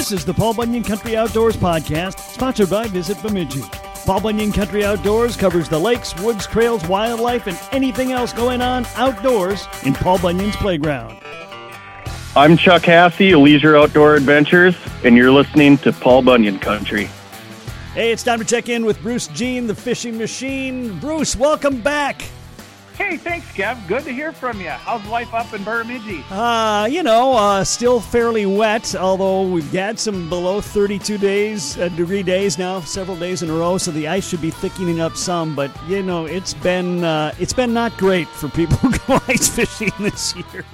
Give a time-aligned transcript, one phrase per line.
[0.00, 3.60] This is the Paul Bunyan Country Outdoors Podcast, sponsored by Visit Bemidji.
[4.06, 8.86] Paul Bunyan Country Outdoors covers the lakes, woods, trails, wildlife, and anything else going on
[8.96, 11.20] outdoors in Paul Bunyan's playground.
[12.34, 14.74] I'm Chuck Hassey, Leisure Outdoor Adventures,
[15.04, 17.10] and you're listening to Paul Bunyan Country.
[17.92, 20.98] Hey, it's time to check in with Bruce Jean, the fishing machine.
[20.98, 22.22] Bruce, welcome back.
[23.00, 23.88] Hey, thanks, Kev.
[23.88, 24.68] Good to hear from you.
[24.68, 26.22] How's life up in Bemidji?
[26.30, 31.88] Uh, you know, uh, still fairly wet, although we've got some below 32 days, uh,
[31.88, 35.16] degree days now, several days in a row, so the ice should be thickening up
[35.16, 35.56] some.
[35.56, 39.48] But you know, it's been uh, it's been not great for people who go ice
[39.48, 40.64] fishing this year.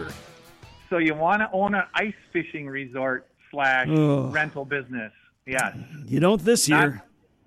[0.91, 4.35] So you want to own an ice fishing resort slash Ugh.
[4.35, 5.13] rental business?
[5.47, 5.77] Yes.
[6.07, 7.03] You don't this Not- year.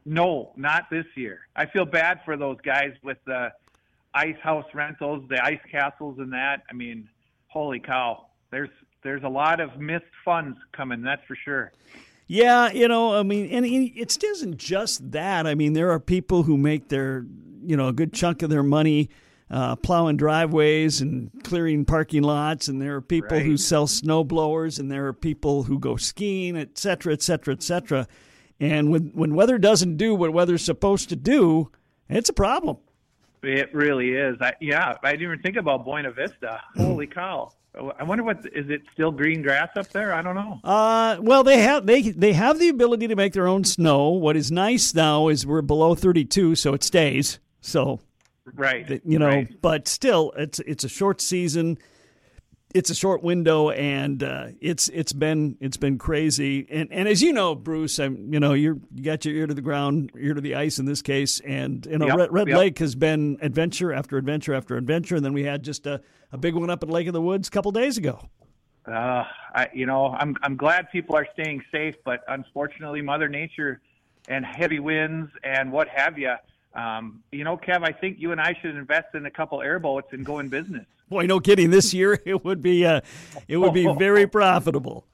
[0.06, 1.42] No, not this year.
[1.56, 3.52] I feel bad for those guys with the
[4.28, 6.58] ice house rentals, the ice castles, and that.
[6.70, 7.08] I mean,
[7.48, 8.26] holy cow!
[8.52, 8.70] There's
[9.04, 11.02] there's a lot of missed funds coming.
[11.02, 11.72] That's for sure.
[12.28, 15.48] Yeah, you know, I mean, and it isn't just that.
[15.48, 17.26] I mean, there are people who make their,
[17.66, 19.10] you know, a good chunk of their money
[19.50, 24.78] uh, plowing driveways and clearing parking lots, and there are people who sell snow blowers,
[24.78, 28.08] and there are people who go skiing, et cetera, et cetera, et cetera.
[28.60, 31.72] And when when weather doesn't do what weather's supposed to do,
[32.10, 32.78] it's a problem.
[33.44, 34.38] It really is.
[34.42, 36.62] I, yeah, I didn't even think about Buena Vista.
[36.76, 37.52] Holy cow!
[37.98, 40.14] I wonder what is it still green grass up there?
[40.14, 40.60] I don't know.
[40.64, 44.10] Uh, well, they have they they have the ability to make their own snow.
[44.10, 47.40] What is nice now is we're below 32, so it stays.
[47.62, 48.00] So
[48.56, 49.02] Right.
[49.06, 49.62] you know, right.
[49.62, 51.78] but still, it's it's a short season.
[52.76, 56.68] It's a short window, and uh, it's it's been it's been crazy.
[56.70, 59.56] And and as you know, Bruce, I'm you know you're you got your ear to
[59.56, 62.48] the ground, ear to the ice in this case, and you know Yep, Red, Red
[62.50, 62.58] yep.
[62.58, 66.02] Lake has been adventure after adventure after adventure, and then we had just a,
[66.32, 68.30] a big one up at Lake of the Woods a couple days ago.
[68.86, 69.24] Uh,
[69.56, 73.82] I, you know, I'm I'm glad people are staying safe, but unfortunately, Mother Nature
[74.28, 76.36] and heavy winds and what have you.
[76.74, 80.14] Um, you know, Kev, I think you and I should invest in a couple airboats
[80.14, 80.86] and go in business.
[81.10, 81.72] Boy, no kidding.
[81.72, 83.02] This year it would be uh,
[83.48, 85.06] it would be very profitable.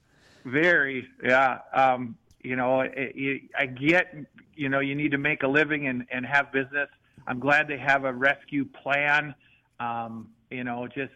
[0.43, 1.59] Very, yeah.
[1.73, 4.13] Um, you know, it, it, I get,
[4.55, 6.89] you know, you need to make a living and, and have business.
[7.25, 9.33] I'm glad they have a rescue plan.
[9.79, 11.11] Um, you know, just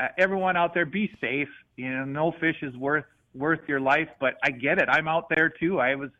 [0.00, 1.48] uh, everyone out there, be safe.
[1.76, 4.88] You know, no fish is worth worth your life, but I get it.
[4.88, 5.78] I'm out there too.
[5.78, 6.10] I was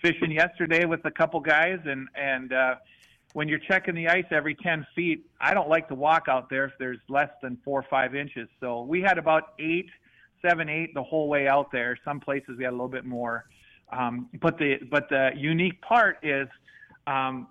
[0.00, 2.74] fishing yesterday with a couple guys, and and uh,
[3.34, 6.66] when you're checking the ice every 10 feet, I don't like to walk out there
[6.66, 8.48] if there's less than four or five inches.
[8.60, 9.90] So we had about eight,
[10.40, 11.98] seven, eight the whole way out there.
[12.04, 13.46] Some places we had a little bit more.
[13.92, 16.46] Um, but the but the unique part is
[17.08, 17.48] um,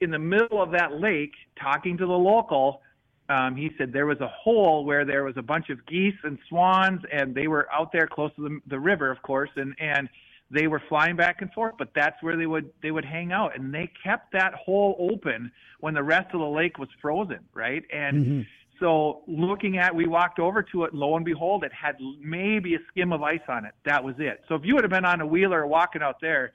[0.00, 2.80] in the middle of that lake, talking to the local.
[3.28, 6.38] Um, he said there was a hole where there was a bunch of geese and
[6.48, 10.08] swans, and they were out there close to the, the river, of course, and and
[10.50, 11.74] they were flying back and forth.
[11.78, 15.50] But that's where they would they would hang out, and they kept that hole open
[15.80, 17.82] when the rest of the lake was frozen, right?
[17.92, 18.40] And mm-hmm.
[18.80, 20.94] so looking at, we walked over to it.
[20.94, 23.74] Lo and behold, it had maybe a skim of ice on it.
[23.84, 24.42] That was it.
[24.48, 26.52] So if you would have been on a wheeler walking out there,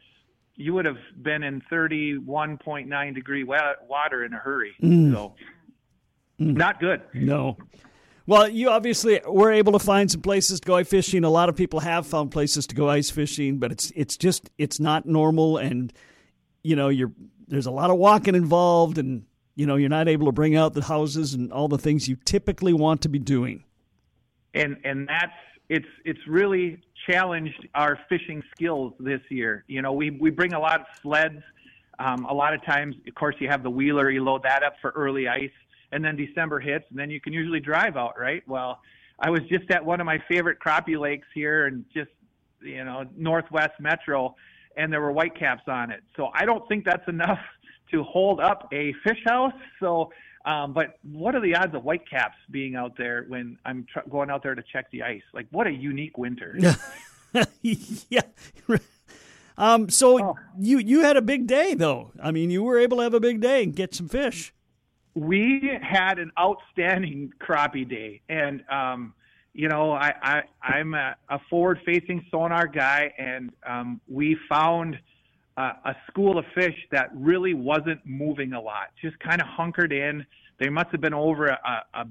[0.56, 4.74] you would have been in 31.9 degree wa- water in a hurry.
[4.82, 5.14] Mm.
[5.14, 5.34] So
[6.40, 6.56] mm.
[6.56, 7.02] not good.
[7.14, 7.58] No.
[8.26, 11.24] Well, you obviously were able to find some places to go ice fishing.
[11.26, 14.50] A lot of people have found places to go ice fishing, but it's it's just
[14.58, 15.92] it's not normal, and
[16.64, 17.12] you know you're
[17.48, 19.26] there's a lot of walking involved, and
[19.56, 22.16] you know you're not able to bring out the houses and all the things you
[22.24, 23.66] typically want to be doing.
[24.54, 25.34] and and that's
[25.70, 26.80] it's it's really
[27.10, 29.64] challenged our fishing skills this year.
[29.68, 31.42] You know, we we bring a lot of sleds.
[32.00, 34.10] Um, a lot of times, of course, you have the wheeler.
[34.10, 35.52] You load that up for early ice,
[35.94, 38.44] and then December hits, and then you can usually drive out, right?
[38.48, 38.80] Well,
[39.20, 42.10] I was just at one of my favorite crappie lakes here, and just
[42.62, 44.36] you know Northwest Metro,
[44.76, 46.02] and there were whitecaps on it.
[46.18, 47.40] So I don't think that's enough
[47.92, 49.54] to hold up a fish house.
[49.80, 50.12] So,
[50.46, 54.30] um, but what are the odds of whitecaps being out there when I'm tr- going
[54.32, 55.22] out there to check the ice?
[55.34, 56.58] Like, what a unique winter.
[57.62, 58.22] yeah.
[59.58, 60.36] Um, so Oh.
[60.60, 62.12] you you had a big day though.
[62.22, 64.52] I mean, you were able to have a big day and get some fish.
[65.16, 68.22] We had an outstanding crappie day.
[68.30, 69.14] And um
[69.56, 74.98] you know i, I i'm a, a forward facing sonar guy and um we found
[75.58, 79.94] uh, a school of fish that really wasn't moving a lot just kind of hunkered
[79.94, 80.26] in.
[80.60, 82.06] They must have been over a, a, a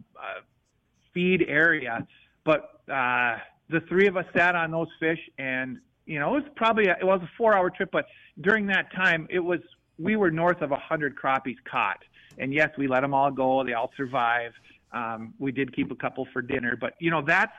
[1.12, 2.06] feed area.
[2.44, 3.38] But uh
[3.68, 6.96] the three of us sat on those fish and you know it was probably a,
[7.00, 8.06] it was a four hour trip but
[8.40, 9.60] during that time it was
[9.98, 11.98] we were north of a hundred crappies caught
[12.38, 13.64] and yes, we let them all go.
[13.64, 14.52] They all survive.
[14.92, 17.52] Um, we did keep a couple for dinner, but you know that's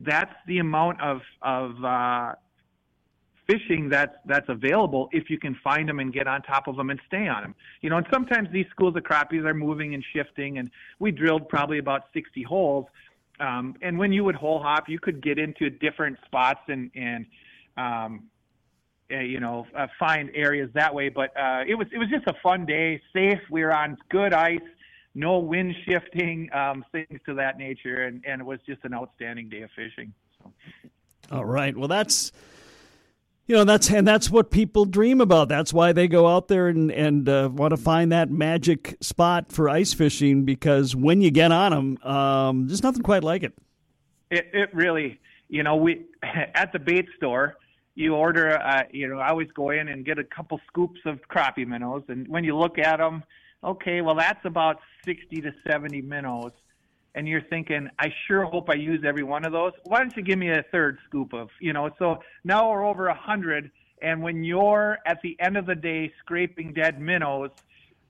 [0.00, 2.34] that's the amount of of uh,
[3.46, 6.90] fishing that's that's available if you can find them and get on top of them
[6.90, 7.54] and stay on them.
[7.80, 11.48] You know, and sometimes these schools of crappies are moving and shifting, and we drilled
[11.48, 12.86] probably about 60 holes.
[13.40, 17.26] Um, and when you would hole hop, you could get into different spots and and
[17.76, 18.24] um,
[19.18, 21.08] you know uh, find areas that way.
[21.08, 23.40] But uh, it was it was just a fun day, safe.
[23.50, 24.60] We were on good ice,
[25.14, 29.48] no wind shifting, um, things to that nature, and and it was just an outstanding
[29.48, 30.12] day of fishing.
[30.38, 30.52] So.
[31.32, 31.76] All right.
[31.76, 32.32] Well, that's
[33.46, 35.48] you know that's and that's what people dream about.
[35.48, 39.50] That's why they go out there and and uh, want to find that magic spot
[39.50, 43.52] for ice fishing because when you get on them, um, there's nothing quite like it.
[44.30, 47.56] It it really, you know, we at the bait store,
[47.94, 51.20] you order, uh, you know, I always go in and get a couple scoops of
[51.28, 53.22] crappie minnows, and when you look at them,
[53.62, 56.52] okay, well that's about sixty to seventy minnows
[57.14, 59.72] and you're thinking, I sure hope I use every one of those.
[59.84, 61.90] Why don't you give me a third scoop of, you know?
[61.98, 63.70] So now we're over a hundred,
[64.00, 67.50] and when you're at the end of the day scraping dead minnows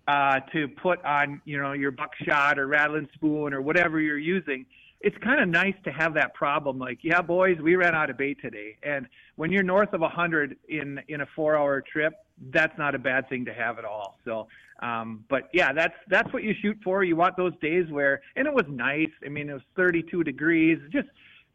[0.07, 4.67] uh, to put on, you know, your buckshot or rattling spoon or whatever you're using,
[5.01, 6.79] it's kind of nice to have that problem.
[6.79, 9.07] Like, yeah, boys, we ran out of bait today, and
[9.37, 12.15] when you're north of a hundred in in a four-hour trip,
[12.53, 14.19] that's not a bad thing to have at all.
[14.25, 14.49] So
[14.81, 17.05] um, but yeah, that's that's what you shoot for.
[17.05, 19.11] You want those days where, and it was nice.
[19.25, 21.09] I mean, it was 32 degrees, just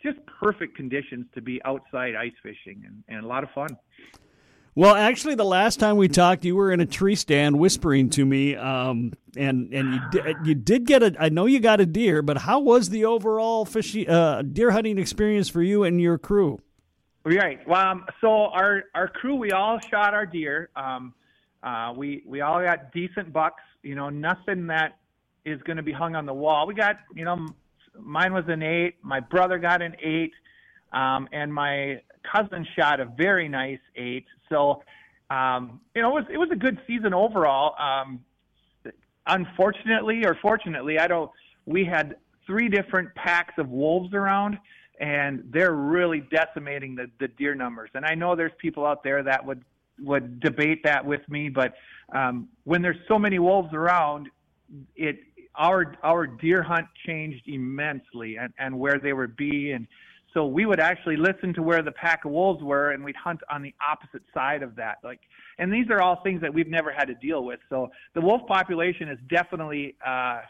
[0.03, 3.75] just perfect conditions to be outside ice fishing, and, and a lot of fun.
[4.77, 8.25] Well, actually, the last time we talked, you were in a tree stand whispering to
[8.25, 11.15] me, um, and and you did, you did get a.
[11.17, 14.97] I know you got a deer, but how was the overall fishing uh, deer hunting
[14.97, 16.59] experience for you and your crew?
[17.23, 17.65] Right.
[17.65, 20.69] Well, um, so our our crew, we all shot our deer.
[20.75, 21.13] Um,
[21.63, 23.63] uh, we we all got decent bucks.
[23.81, 24.97] You know, nothing that
[25.45, 26.67] is going to be hung on the wall.
[26.67, 27.47] We got, you know,
[27.97, 28.95] mine was an eight.
[29.01, 30.33] My brother got an eight,
[30.91, 32.01] um, and my
[32.31, 34.25] cousin shot a very nice eight.
[34.49, 34.83] So,
[35.29, 37.75] um, you know, it was it was a good season overall.
[37.79, 38.23] Um,
[39.27, 41.31] unfortunately, or fortunately, I don't.
[41.65, 44.57] We had three different packs of wolves around,
[44.99, 47.89] and they're really decimating the the deer numbers.
[47.93, 49.63] And I know there's people out there that would
[50.01, 51.73] would debate that with me, but
[52.13, 54.29] um, when there's so many wolves around,
[54.95, 55.19] it
[55.55, 59.87] our our deer hunt changed immensely and, and where they would be and
[60.35, 63.39] so we would actually listen to where the pack of wolves were and we'd hunt
[63.49, 65.21] on the opposite side of that like
[65.57, 68.41] and these are all things that we've never had to deal with so the wolf
[68.47, 70.41] population is definitely uh,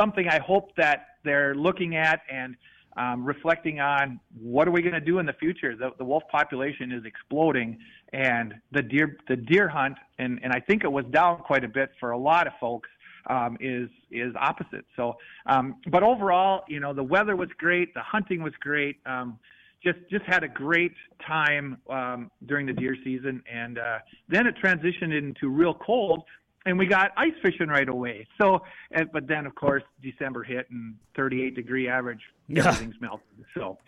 [0.00, 2.56] something i hope that they're looking at and
[2.96, 5.76] um, reflecting on what are we going to do in the future.
[5.76, 7.78] The, the wolf population is exploding,
[8.12, 11.68] and the deer the deer hunt, and, and I think it was down quite a
[11.68, 12.88] bit for a lot of folks.
[13.28, 14.84] Um, is is opposite.
[14.94, 18.98] So, um, but overall, you know, the weather was great, the hunting was great.
[19.04, 19.40] Um,
[19.82, 20.92] just just had a great
[21.26, 26.24] time um, during the deer season, and uh, then it transitioned into real cold,
[26.66, 28.26] and we got ice fishing right away.
[28.40, 32.20] So, and, but then of course December hit and 38 degree average,
[32.56, 33.26] everything's melted.
[33.54, 33.78] So,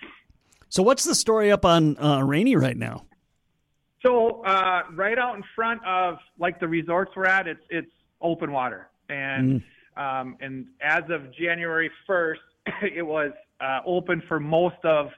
[0.69, 3.05] so what's the story up on uh, Rainy right now?
[4.07, 8.53] So, uh, right out in front of like the resorts we're at, it's it's open
[8.53, 9.63] water, and
[9.97, 10.21] mm.
[10.21, 12.37] um, and as of January 1st,
[12.83, 15.11] it was uh, open for most of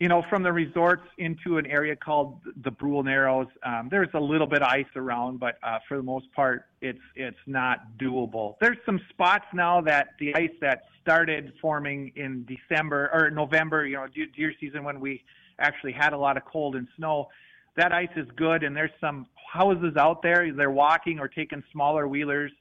[0.00, 3.46] you know, from the resorts into an area called the Brule Narrows.
[3.62, 6.98] Um, there's a little bit of ice around, but uh, for the most part, it's
[7.14, 8.56] it's not doable.
[8.60, 13.96] There's some spots now that the ice that started forming in December or November, you
[13.96, 15.22] know, deer season when we
[15.60, 17.28] actually had a lot of cold and snow.
[17.76, 20.52] That ice is good, and there's some houses out there.
[20.52, 22.52] They're walking or taking smaller wheelers.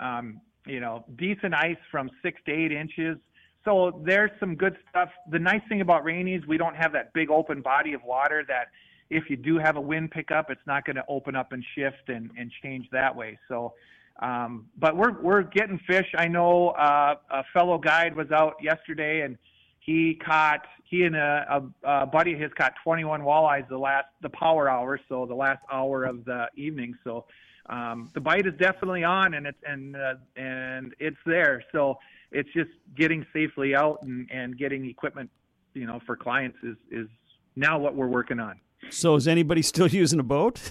[0.00, 3.16] Um, you know, decent ice from six to eight inches
[3.68, 5.10] so there's some good stuff.
[5.30, 8.42] The nice thing about rainy is we don't have that big open body of water
[8.48, 8.68] that
[9.10, 12.08] if you do have a wind pickup, it's not going to open up and shift
[12.08, 13.38] and, and change that way.
[13.46, 13.74] So,
[14.20, 16.06] um, but we're we're getting fish.
[16.16, 19.36] I know uh, a fellow guide was out yesterday and
[19.88, 24.08] he caught he and a, a, a buddy of his caught 21 walleyes the last
[24.20, 26.94] the power hour, so the last hour of the evening.
[27.04, 27.24] So
[27.70, 31.64] um, the bite is definitely on and it's and uh, and it's there.
[31.72, 31.98] So
[32.32, 35.30] it's just getting safely out and, and getting equipment,
[35.72, 37.08] you know, for clients is, is
[37.56, 38.60] now what we're working on.
[38.90, 40.70] So is anybody still using a boat?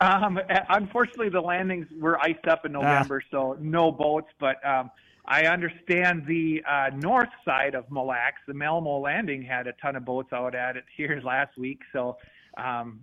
[0.00, 0.38] um,
[0.68, 2.80] unfortunately, the landings were iced up in ah.
[2.80, 3.28] November, ah.
[3.32, 4.28] so no boats.
[4.38, 4.92] But um,
[5.30, 9.94] I understand the uh, north side of Mille Lacs, the Malmo Landing, had a ton
[9.94, 11.80] of boats out at it here last week.
[11.92, 12.16] So
[12.56, 13.00] um,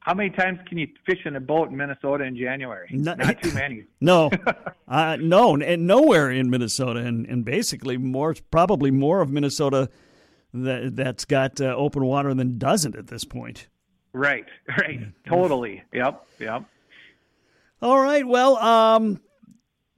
[0.00, 2.88] how many times can you fish in a boat in Minnesota in January?
[2.92, 3.84] Not, Not too many.
[3.98, 4.30] no,
[4.88, 9.88] uh, no, and nowhere in Minnesota, and and basically more, probably more of Minnesota
[10.52, 13.68] that that's got uh, open water than doesn't at this point.
[14.12, 14.46] Right,
[14.78, 15.82] right, totally.
[15.94, 16.64] Yep, yep.
[17.80, 18.26] All right.
[18.26, 19.20] Well, um,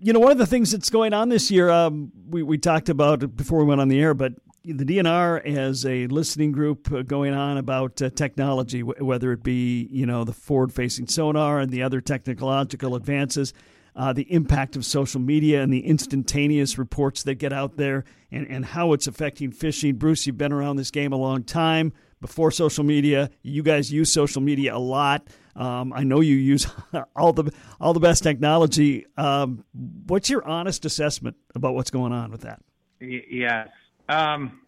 [0.02, 2.88] you know, one of the things that's going on this year, um, we we talked
[2.88, 4.32] about before we went on the air, but
[4.64, 9.88] the DNR has a listening group uh, going on about uh, technology, whether it be
[9.90, 13.52] you know the forward-facing sonar and the other technological advances,
[13.94, 18.46] uh, the impact of social media and the instantaneous reports that get out there, and
[18.48, 19.96] and how it's affecting fishing.
[19.96, 21.92] Bruce, you've been around this game a long time.
[22.22, 25.26] Before social media, you guys use social media a lot.
[25.60, 26.66] Um, I know you use
[27.16, 29.06] all the all the best technology.
[29.16, 29.64] Um,
[30.06, 32.62] what's your honest assessment about what's going on with that?
[33.00, 33.68] Yes.
[34.08, 34.60] Um,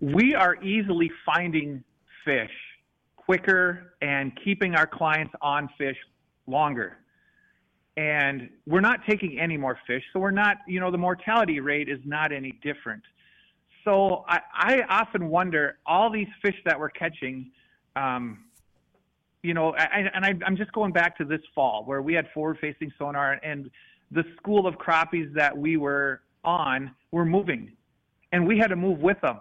[0.00, 1.82] we are easily finding
[2.24, 2.50] fish
[3.16, 5.96] quicker and keeping our clients on fish
[6.46, 6.98] longer.
[7.96, 11.88] And we're not taking any more fish, so we're not, you know, the mortality rate
[11.88, 13.02] is not any different.
[13.84, 17.50] So I, I often wonder all these fish that we're catching,
[17.96, 18.44] um,
[19.42, 22.28] you know, I, and I, I'm just going back to this fall where we had
[22.32, 23.70] forward facing sonar and
[24.12, 27.72] the school of crappies that we were on were moving,
[28.32, 29.40] and we had to move with them.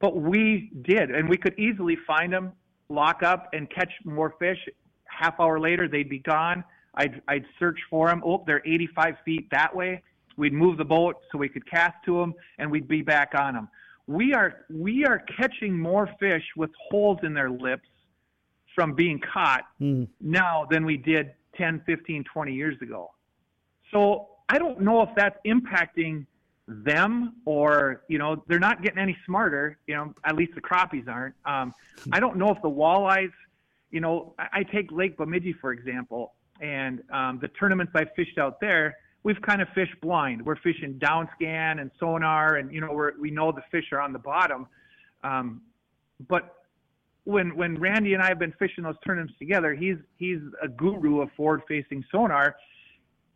[0.00, 2.52] But we did, and we could easily find them,
[2.88, 4.58] lock up, and catch more fish.
[5.04, 6.64] Half hour later, they'd be gone.
[6.94, 8.22] I'd, I'd search for them.
[8.24, 10.02] Oh, they're 85 feet that way.
[10.36, 13.54] We'd move the boat so we could cast to them, and we'd be back on
[13.54, 13.68] them.
[14.06, 17.86] We are we are catching more fish with holes in their lips
[18.74, 20.06] from being caught mm.
[20.20, 23.10] now than we did 10, 15, 20 years ago.
[23.90, 26.26] So I don't know if that's impacting
[26.70, 31.08] them or you know they're not getting any smarter you know at least the crappies
[31.08, 31.74] aren't um,
[32.12, 33.32] i don't know if the walleyes
[33.90, 38.38] you know i, I take lake bemidji for example and um, the tournaments i fished
[38.38, 42.80] out there we've kind of fished blind we're fishing down scan and sonar and you
[42.80, 44.68] know we're, we know the fish are on the bottom
[45.24, 45.62] um,
[46.28, 46.59] but
[47.24, 51.20] when when randy and i have been fishing those tournaments together he's he's a guru
[51.20, 52.56] of forward facing sonar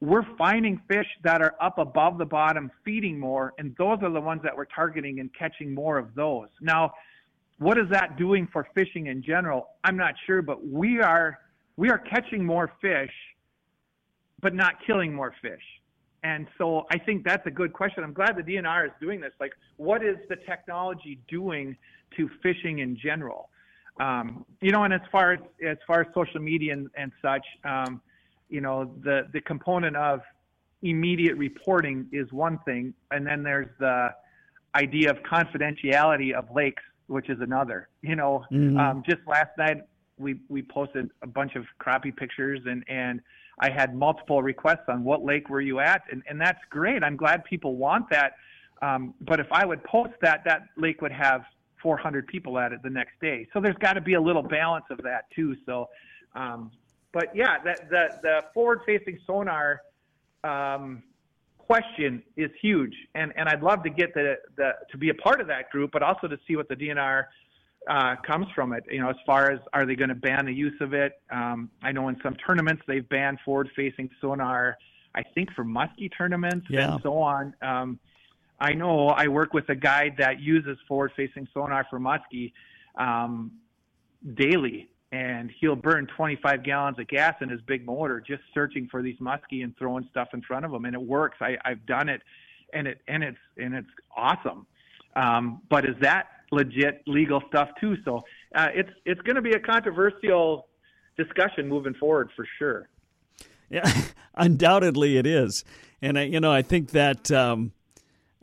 [0.04, 4.20] we're finding fish that are up above the bottom feeding more, and those are the
[4.20, 6.48] ones that we're targeting and catching more of those.
[6.60, 6.92] Now,
[7.58, 9.68] what is that doing for fishing in general?
[9.84, 11.38] I'm not sure, but we are
[11.76, 13.12] we are catching more fish,
[14.40, 15.62] but not killing more fish.
[16.22, 18.04] And so I think that's a good question.
[18.04, 19.32] I'm glad the DNR is doing this.
[19.40, 21.76] Like, what is the technology doing
[22.16, 23.50] to fishing in general?
[24.00, 27.46] Um, you know, and as far as as far as social media and, and such,
[27.64, 28.00] um,
[28.48, 30.20] you know, the, the component of
[30.82, 34.08] immediate reporting is one thing, and then there's the
[34.74, 37.88] idea of confidentiality of lakes, which is another.
[38.02, 38.76] You know, mm-hmm.
[38.76, 39.82] um, just last night
[40.18, 43.20] we we posted a bunch of crappie pictures, and and
[43.60, 47.04] I had multiple requests on what lake were you at, and and that's great.
[47.04, 48.32] I'm glad people want that.
[48.82, 51.44] Um, but if I would post that, that lake would have
[51.84, 53.46] 400 people at it the next day.
[53.52, 55.54] So there's got to be a little balance of that too.
[55.64, 55.88] So
[56.34, 56.72] um,
[57.14, 59.80] but yeah, that the the forward facing sonar
[60.42, 61.02] um,
[61.58, 65.40] question is huge, and and I'd love to get the the to be a part
[65.40, 67.24] of that group, but also to see what the DNR
[67.88, 68.84] uh, comes from it.
[68.90, 71.12] You know, as far as are they going to ban the use of it?
[71.30, 74.76] Um, I know in some tournaments they've banned forward facing sonar.
[75.14, 76.94] I think for muskie tournaments yeah.
[76.94, 77.54] and so on.
[77.62, 78.00] Um,
[78.60, 82.52] I know I work with a guide that uses forward facing sonar for muskie
[82.96, 83.52] um,
[84.34, 89.00] daily and he'll burn 25 gallons of gas in his big motor just searching for
[89.00, 91.36] these muskie and throwing stuff in front of them, and it works.
[91.40, 92.20] I, I've done it,
[92.72, 94.66] and it and it's and it's awesome.
[95.14, 97.96] Um, but is that legit legal stuff too?
[98.04, 98.24] So
[98.56, 100.66] uh, it's it's going to be a controversial
[101.16, 102.88] discussion moving forward for sure.
[103.70, 103.88] Yeah,
[104.34, 105.64] undoubtedly it is,
[106.02, 107.72] and I, you know I think that um,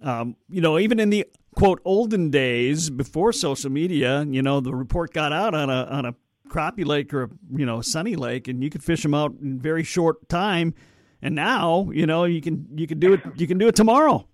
[0.01, 4.73] um, you know even in the quote olden days before social media, you know the
[4.73, 6.15] report got out on a on a
[6.51, 9.59] crappie lake or a you know sunny lake, and you could fish them out in
[9.59, 10.73] very short time.
[11.23, 14.27] And now, you know, you can you can do it you can do it tomorrow.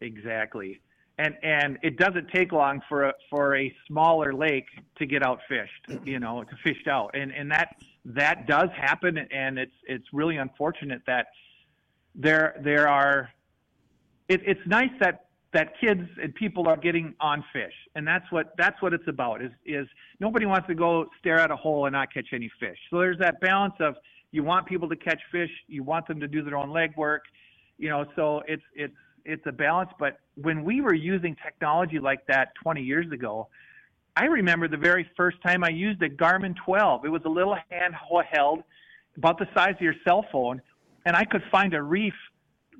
[0.00, 0.80] Exactly,
[1.18, 4.66] and and it doesn't take long for a for a smaller lake
[4.98, 9.18] to get out fished, you know, to fished out, and and that that does happen,
[9.18, 11.26] and it's it's really unfortunate that
[12.14, 13.30] there there are.
[14.28, 18.54] It, it's nice that that kids and people are getting on fish, and that's what
[18.58, 19.42] that's what it's about.
[19.42, 19.86] Is is
[20.20, 22.78] nobody wants to go stare at a hole and not catch any fish.
[22.90, 23.94] So there's that balance of
[24.32, 27.20] you want people to catch fish, you want them to do their own legwork,
[27.78, 28.04] you know.
[28.16, 29.90] So it's it's it's a balance.
[29.98, 33.48] But when we were using technology like that 20 years ago,
[34.16, 37.04] I remember the very first time I used a Garmin 12.
[37.04, 38.62] It was a little handheld,
[39.16, 40.60] about the size of your cell phone,
[41.04, 42.14] and I could find a reef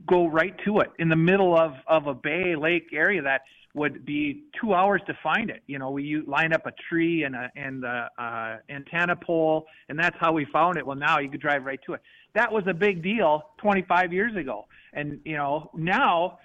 [0.06, 3.42] go right to it in the middle of of a bay lake area that
[3.76, 5.62] would be two hours to find it.
[5.66, 9.98] You know, we line up a tree and a and a uh, antenna pole, and
[9.98, 10.86] that's how we found it.
[10.86, 12.00] Well, now you could drive right to it.
[12.34, 16.38] That was a big deal 25 years ago, and you know now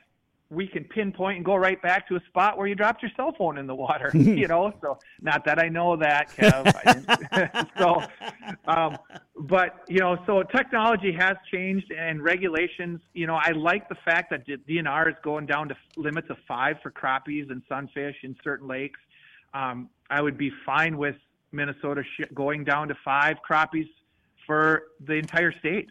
[0.52, 3.34] we can pinpoint and go right back to a spot where you dropped your cell
[3.38, 4.12] phone in the water.
[4.14, 7.68] you know, so not that I know that, Kev.
[7.78, 8.02] so,
[8.70, 8.98] um,
[9.40, 13.00] but you know, so technology has changed and regulations.
[13.14, 16.76] You know, I like the fact that DNR is going down to limits of five
[16.84, 19.00] for crappies and sunfish in certain lakes.
[19.54, 21.16] Um, I would be fine with
[21.54, 23.90] Minnesota sh- going down to five crappies
[24.46, 25.88] for the entire state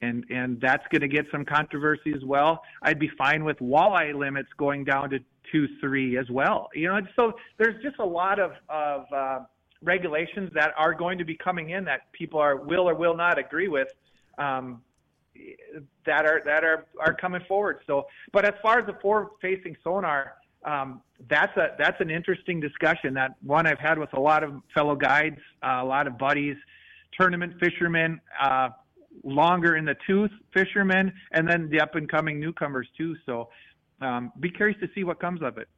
[0.00, 2.62] and and that's going to get some controversy as well.
[2.82, 5.18] I'd be fine with walleye limits going down to
[5.50, 6.68] two, three as well.
[6.74, 9.40] You know, so there's just a lot of of uh,
[9.82, 13.38] regulations that are going to be coming in that people are will or will not
[13.38, 13.88] agree with.
[14.38, 14.82] Um,
[16.06, 17.80] that are that are are coming forward.
[17.86, 23.14] So, but as far as the forward-facing sonar, um, that's a that's an interesting discussion.
[23.14, 26.56] That one I've had with a lot of fellow guides, uh, a lot of buddies,
[27.18, 28.20] tournament fishermen.
[28.40, 28.70] Uh,
[29.24, 33.16] longer in the tooth fishermen, and then the up and coming newcomers too.
[33.26, 33.48] So
[34.00, 35.68] um, be curious to see what comes of it.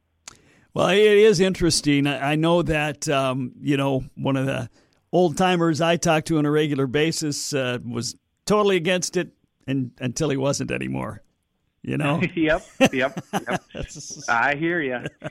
[0.73, 2.07] Well, it is interesting.
[2.07, 4.69] I know that um, you know one of the
[5.11, 9.31] old timers I talk to on a regular basis uh, was totally against it,
[9.67, 11.21] and until he wasn't anymore.
[11.81, 12.21] You know.
[12.35, 12.65] yep.
[12.93, 13.23] Yep.
[13.33, 13.63] Yep.
[14.29, 14.99] I hear you.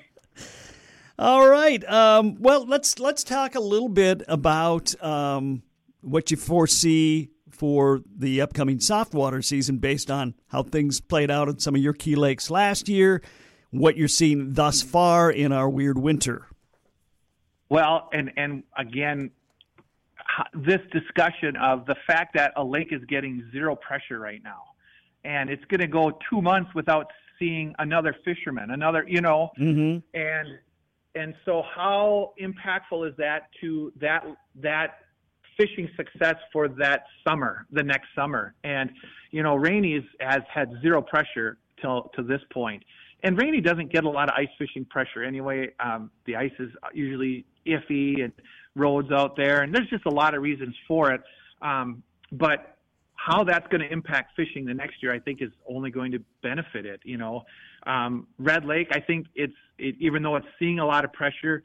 [1.19, 1.85] All right.
[1.89, 5.63] Um, well, let's let's talk a little bit about um,
[6.01, 11.59] what you foresee for the upcoming softwater season based on how things played out in
[11.59, 13.21] some of your key lakes last year,
[13.71, 16.47] what you're seeing thus far in our weird winter.
[17.69, 19.31] Well, and and again,
[20.55, 24.63] this discussion of the fact that a lake is getting zero pressure right now,
[25.25, 29.99] and it's going to go two months without seeing another fisherman, another, you know, mm-hmm.
[30.19, 30.49] and
[31.15, 35.01] and so how impactful is that to that that
[35.57, 38.55] fishing success for that summer, the next summer.
[38.65, 38.91] And,
[39.31, 42.83] you know, Rainy's has had zero pressure till to this point.
[43.23, 45.71] And Rainy doesn't get a lot of ice fishing pressure anyway.
[45.79, 48.33] Um, the ice is usually iffy and
[48.75, 51.21] roads out there, and there's just a lot of reasons for it.
[51.61, 52.77] Um, but
[53.17, 56.21] how that's going to impact fishing the next year, I think, is only going to
[56.43, 57.01] benefit it.
[57.05, 57.45] You know,
[57.87, 61.63] um, Red Lake, I think it's it, even though it's seeing a lot of pressure,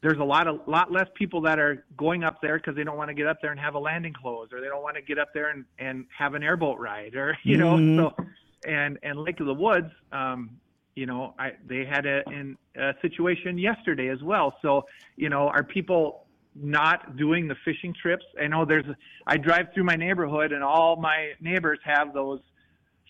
[0.00, 2.96] there's a lot of lot less people that are going up there because they don't
[2.96, 5.02] want to get up there and have a landing close or they don't want to
[5.02, 7.98] get up there and, and have an airboat ride or you know mm-hmm.
[7.98, 8.24] so
[8.66, 10.50] and and Lake of the Woods um
[10.94, 14.84] you know I they had a in a situation yesterday as well so
[15.16, 18.86] you know are people not doing the fishing trips I know there's
[19.26, 22.40] I drive through my neighborhood and all my neighbors have those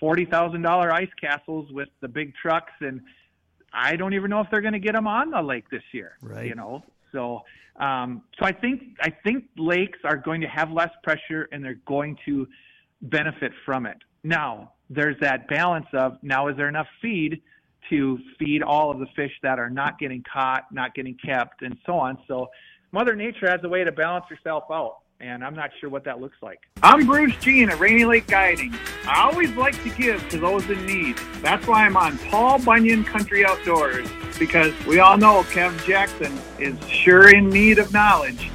[0.00, 3.00] forty thousand dollar ice castles with the big trucks and
[3.72, 6.16] I don't even know if they're going to get them on the lake this year.
[6.22, 6.46] Right.
[6.46, 7.42] You know, so
[7.76, 11.80] um, so I think I think lakes are going to have less pressure and they're
[11.86, 12.46] going to
[13.02, 13.98] benefit from it.
[14.24, 17.42] Now there's that balance of now is there enough feed
[17.90, 21.76] to feed all of the fish that are not getting caught, not getting kept, and
[21.86, 22.18] so on.
[22.26, 22.48] So
[22.92, 26.20] Mother Nature has a way to balance herself out and I'm not sure what that
[26.20, 26.60] looks like.
[26.82, 28.74] I'm Bruce Jean at Rainy Lake Guiding.
[29.06, 31.18] I always like to give to those in need.
[31.40, 36.76] That's why I'm on Paul Bunyan Country Outdoors, because we all know Kev Jackson is
[36.88, 38.50] sure in need of knowledge.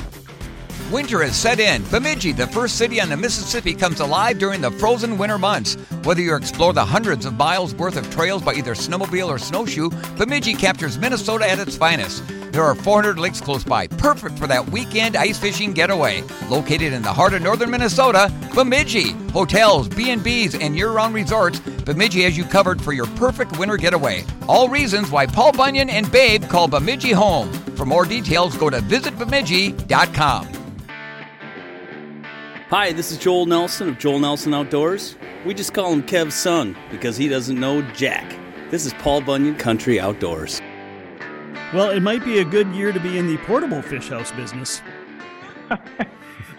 [0.91, 1.84] Winter has set in.
[1.89, 5.76] Bemidji, the first city on the Mississippi, comes alive during the frozen winter months.
[6.04, 9.89] Whether you explore the hundreds of miles worth of trails by either snowmobile or snowshoe,
[10.17, 12.23] Bemidji captures Minnesota at its finest.
[12.54, 16.24] There are 400 lakes close by, perfect for that weekend ice fishing getaway.
[16.52, 19.13] Located in the heart of northern Minnesota, Bemidji.
[19.32, 24.24] Hotels, B&Bs, and year-round resorts, Bemidji has you covered for your perfect winter getaway.
[24.48, 27.52] All reasons why Paul Bunyan and Babe call Bemidji home.
[27.76, 30.54] For more details, go to visitbemidji.com.
[32.70, 35.16] Hi, this is Joel Nelson of Joel Nelson Outdoors.
[35.44, 38.32] We just call him Kev's son because he doesn't know Jack.
[38.70, 40.62] This is Paul Bunyan Country Outdoors.
[41.73, 44.79] Well, it might be a good year to be in the portable fish house business.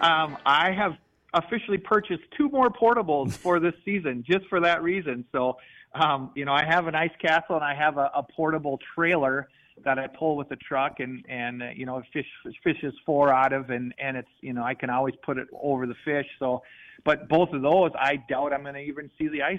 [0.00, 0.96] um, I have
[1.32, 5.24] officially purchased two more portables for this season just for that reason.
[5.30, 5.56] So,
[5.94, 9.48] um, you know, I have an ice castle and I have a, a portable trailer
[9.84, 13.32] that I pull with the truck and and uh, you know fish fish fishes four
[13.32, 16.26] out of and and it's you know I can always put it over the fish
[16.38, 16.62] so
[17.04, 19.58] but both of those I doubt I'm going to even see the ice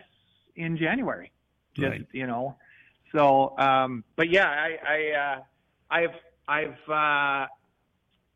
[0.56, 1.34] in January
[1.76, 2.08] just right.
[2.14, 2.56] you know
[3.16, 5.40] so um but yeah I I uh
[5.90, 6.16] I've
[6.48, 7.48] I've uh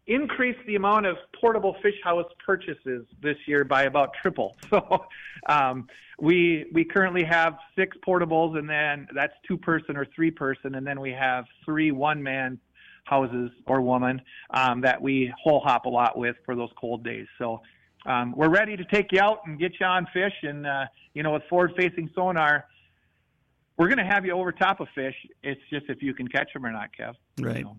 [0.09, 4.57] increased the amount of portable fish house purchases this year by about triple.
[4.69, 5.05] So
[5.47, 5.87] um,
[6.19, 10.85] we we currently have six portables, and then that's two person or three person, and
[10.85, 12.59] then we have three one man
[13.05, 17.25] houses or woman um, that we hole hop a lot with for those cold days.
[17.37, 17.61] So
[18.05, 21.23] um, we're ready to take you out and get you on fish, and uh, you
[21.23, 22.65] know with forward facing sonar.
[23.79, 25.15] We're going to have you over top of fish.
[25.41, 27.13] It's just if you can catch them or not, Kev.
[27.39, 27.59] Right.
[27.59, 27.77] You know.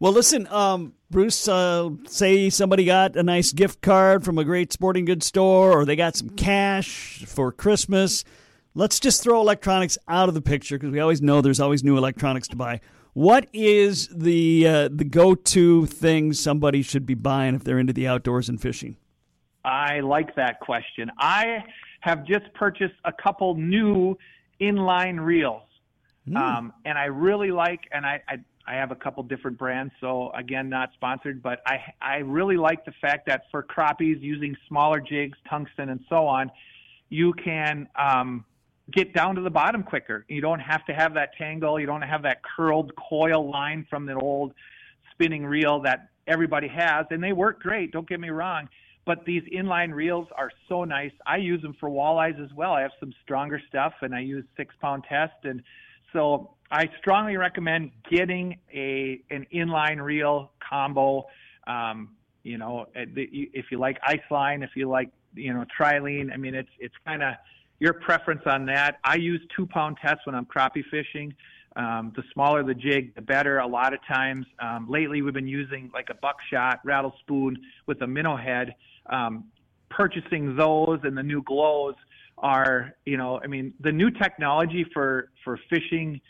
[0.00, 4.72] Well, listen, um, Bruce, uh, say somebody got a nice gift card from a great
[4.72, 8.24] sporting goods store or they got some cash for Christmas.
[8.74, 11.96] Let's just throw electronics out of the picture because we always know there's always new
[11.96, 12.80] electronics to buy.
[13.12, 17.92] What is the uh, the go to thing somebody should be buying if they're into
[17.92, 18.96] the outdoors and fishing?
[19.64, 21.12] I like that question.
[21.16, 21.58] I
[22.00, 24.16] have just purchased a couple new
[24.60, 25.62] inline reels.
[26.28, 26.36] Mm.
[26.36, 30.30] Um, and I really like, and I, I I have a couple different brands, so
[30.32, 35.00] again, not sponsored, but I I really like the fact that for crappies using smaller
[35.00, 36.50] jigs, tungsten, and so on,
[37.08, 38.44] you can um,
[38.92, 40.24] get down to the bottom quicker.
[40.28, 41.80] You don't have to have that tangle.
[41.80, 44.54] You don't have that curled coil line from the old
[45.10, 47.90] spinning reel that everybody has, and they work great.
[47.90, 48.68] Don't get me wrong,
[49.04, 51.12] but these inline reels are so nice.
[51.26, 52.72] I use them for walleyes as well.
[52.72, 55.62] I have some stronger stuff, and I use six pound test, and
[56.12, 61.26] so I strongly recommend getting a an inline reel combo.
[61.66, 66.36] Um, you know, if you like ice line, if you like you know trilene, I
[66.36, 67.34] mean it's it's kind of
[67.78, 68.98] your preference on that.
[69.04, 71.34] I use two pound tests when I'm crappie fishing.
[71.74, 73.58] Um, the smaller the jig, the better.
[73.58, 78.02] A lot of times, um, lately we've been using like a buckshot rattle spoon with
[78.02, 78.74] a minnow head.
[79.06, 79.44] Um,
[79.90, 81.94] purchasing those and the new glows
[82.38, 86.20] are, you know, I mean, the new technology for for fishing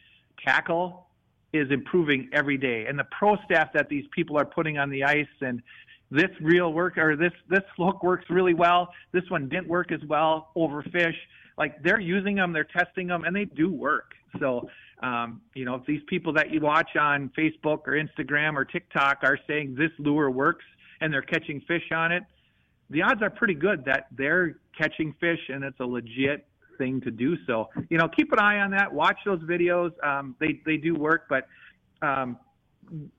[0.44, 1.06] tackle
[1.52, 2.86] is improving every day.
[2.86, 5.62] And the pro staff that these people are putting on the ice and
[6.10, 8.88] this real work or this this hook works really well.
[9.12, 11.16] This one didn't work as well over fish.
[11.56, 14.12] Like they're using them, they're testing them, and they do work.
[14.40, 14.68] So,
[15.02, 19.18] um, you know, if these people that you watch on Facebook or Instagram or TikTok
[19.22, 20.64] are saying this lure works
[21.00, 22.22] and they're catching fish on it,
[22.92, 26.46] the odds are pretty good that they're catching fish and it's a legit
[26.78, 27.36] thing to do.
[27.46, 28.92] So, you know, keep an eye on that.
[28.92, 29.92] Watch those videos.
[30.04, 31.48] Um, they they do work, but
[32.02, 32.38] um,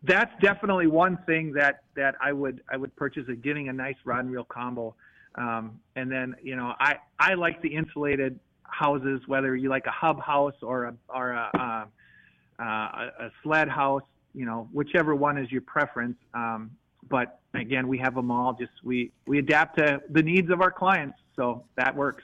[0.03, 3.95] that's definitely one thing that that I would I would purchase a getting a nice
[4.05, 4.95] rod and reel combo.
[5.35, 9.91] Um, and then you know I I like the insulated houses, whether you like a
[9.91, 15.37] hub house or a or a, uh, uh, a sled house, you know, whichever one
[15.37, 16.17] is your preference.
[16.33, 16.71] Um,
[17.09, 18.53] but again, we have them all.
[18.53, 22.23] Just we we adapt to the needs of our clients, so that works.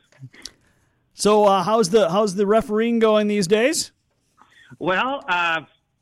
[1.13, 3.92] So uh, how's the how's the refereeing going these days?
[4.78, 5.62] Well, uh,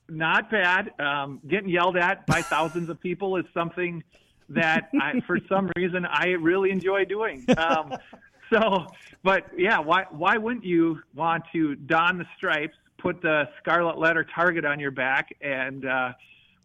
[0.09, 0.91] not bad.
[0.99, 4.03] Um, getting yelled at by thousands of people is something
[4.49, 7.45] that I, for some reason I really enjoy doing.
[7.57, 7.93] Um,
[8.49, 8.87] so,
[9.23, 14.23] but yeah, why why wouldn't you want to don the stripes, put the scarlet letter
[14.23, 16.13] target on your back, and uh,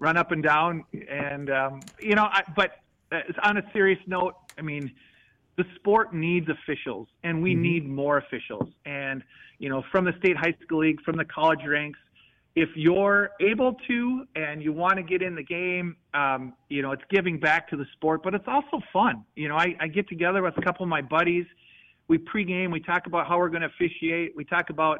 [0.02, 0.84] run up and down?
[1.08, 4.92] And um, you know, I, but uh, on a serious note, I mean
[5.56, 7.62] the sport needs officials and we mm-hmm.
[7.62, 8.68] need more officials.
[8.86, 9.22] And,
[9.58, 11.98] you know, from the state high school league, from the college ranks,
[12.54, 16.92] if you're able to and you want to get in the game, um, you know,
[16.92, 19.24] it's giving back to the sport, but it's also fun.
[19.36, 21.46] You know, I, I get together with a couple of my buddies.
[22.08, 24.98] We pregame, we talk about how we're going to officiate, we talk about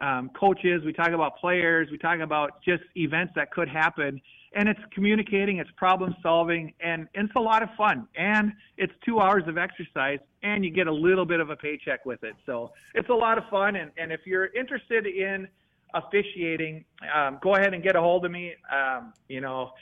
[0.00, 4.20] um, coaches, we talk about players, we talk about just events that could happen
[4.54, 8.06] and it's communicating, it's problem solving, and, it's a lot of fun.
[8.16, 12.06] And it's two hours of exercise, and you get a little bit of a paycheck
[12.06, 12.34] with it.
[12.46, 13.76] So it's a lot of fun.
[13.76, 15.48] And, and if you're interested in
[15.94, 18.54] officiating, um, go ahead and get a hold of me.
[18.72, 19.72] Um, you know,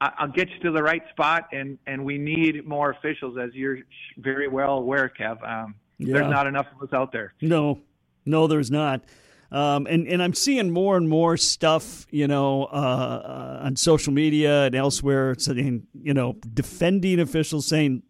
[0.00, 3.54] I, I'll get you to the right spot, and, and we need more officials, as
[3.54, 3.78] you're
[4.18, 5.42] very well aware, Kev.
[5.48, 6.14] Um, yeah.
[6.14, 7.34] There's not enough of us out there.
[7.40, 7.80] No,
[8.24, 9.02] no, there's not.
[9.50, 14.12] Um, and and I'm seeing more and more stuff, you know, uh, uh, on social
[14.12, 18.02] media and elsewhere, saying, you know, defending officials saying,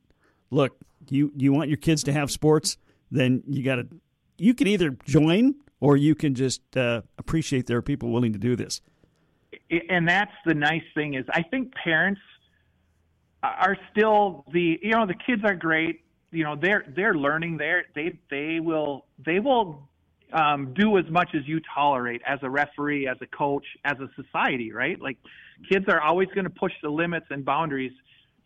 [0.50, 0.76] "Look,
[1.08, 2.76] you you want your kids to have sports,
[3.10, 3.86] then you got to,
[4.36, 8.38] you can either join or you can just uh, appreciate there are people willing to
[8.38, 8.80] do this."
[9.90, 12.20] And that's the nice thing is, I think parents
[13.42, 16.04] are still the, you know, the kids are great.
[16.30, 17.58] You know, they're they're learning.
[17.58, 19.88] They're they they will they will
[20.32, 24.08] um, do as much as you tolerate as a referee, as a coach, as a
[24.20, 25.00] society, right?
[25.00, 25.18] Like
[25.68, 27.92] kids are always going to push the limits and boundaries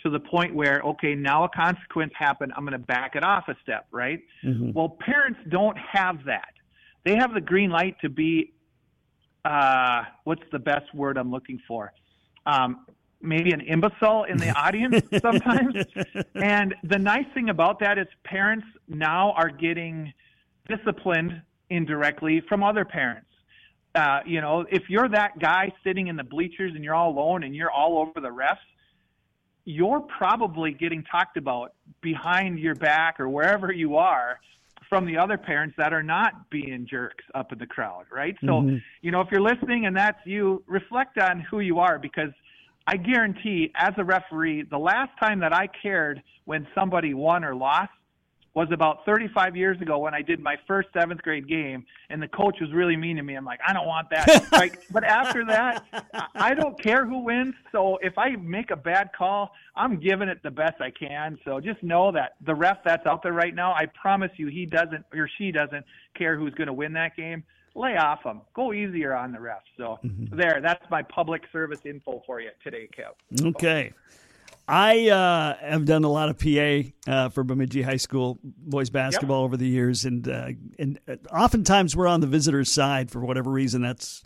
[0.03, 2.53] to the point where, okay, now a consequence happened.
[2.57, 4.21] I'm going to back it off a step, right?
[4.45, 4.73] Mm-hmm.
[4.73, 6.53] Well, parents don't have that.
[7.05, 8.53] They have the green light to be,
[9.45, 11.92] uh, what's the best word I'm looking for?
[12.47, 12.87] Um,
[13.21, 15.85] maybe an imbecile in the audience sometimes.
[16.35, 20.12] and the nice thing about that is parents now are getting
[20.68, 21.42] disciplined
[21.73, 23.27] indirectly from other parents.
[23.95, 27.43] Uh, you know, if you're that guy sitting in the bleachers and you're all alone
[27.43, 28.57] and you're all over the refs,
[29.65, 34.41] you're probably getting talked about behind your back or wherever you are
[34.89, 38.37] from the other parents that are not being jerks up in the crowd, right?
[38.41, 38.77] So, mm-hmm.
[39.03, 42.31] you know, if you're listening and that's you, reflect on who you are because
[42.87, 47.55] I guarantee as a referee, the last time that I cared when somebody won or
[47.55, 47.93] lost
[48.55, 52.29] was about 35 years ago when I did my first seventh grade game, and the
[52.29, 53.35] coach was really mean to me.
[53.35, 54.49] I'm like, I don't want that.
[54.53, 55.85] like, but after that,
[56.35, 57.55] I don't care who wins.
[57.73, 61.38] So if I make a bad call, I'm giving it the best I can.
[61.45, 64.67] So just know that the ref that's out there right now, I promise you, he
[64.67, 67.45] doesn't or she doesn't care who's going to win that game.
[67.75, 68.43] Lay off them.
[68.53, 69.61] Go easier on the refs.
[69.79, 70.37] So mm-hmm.
[70.37, 73.47] there, that's my public service info for you today, Kev.
[73.47, 73.95] Okay.
[74.68, 79.40] I uh, have done a lot of PA uh, for Bemidji High School boys basketball
[79.40, 79.46] yep.
[79.46, 80.48] over the years, and uh,
[80.79, 83.83] and uh, oftentimes we're on the visitors' side for whatever reason.
[83.83, 84.22] That's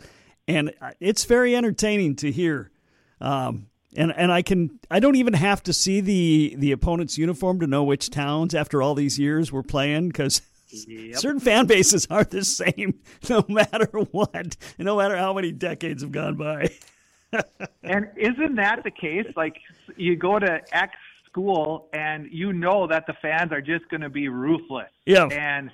[0.47, 2.71] and it's very entertaining to hear.
[3.19, 7.59] Um, and and I can I don't even have to see the the opponent's uniform
[7.61, 11.15] to know which towns after all these years we're playing because Yep.
[11.15, 16.11] Certain fan bases are the same no matter what, no matter how many decades have
[16.11, 16.69] gone by.
[17.83, 19.27] and isn't that the case?
[19.35, 19.57] Like
[19.95, 20.93] you go to X
[21.25, 24.91] school and you know that the fans are just going to be ruthless.
[25.05, 25.25] Yeah.
[25.25, 25.71] And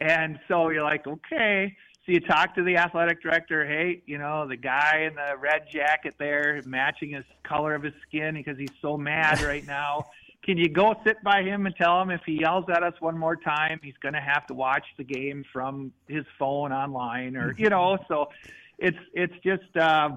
[0.00, 1.76] and so you're like, okay.
[2.04, 3.64] So you talk to the athletic director.
[3.64, 7.94] Hey, you know the guy in the red jacket there, matching his color of his
[8.08, 10.06] skin because he's so mad right now.
[10.42, 13.16] Can you go sit by him and tell him if he yells at us one
[13.16, 17.54] more time, he's going to have to watch the game from his phone online, or
[17.56, 17.98] you know?
[18.08, 18.30] So
[18.78, 19.76] it's it's just.
[19.76, 20.16] Uh,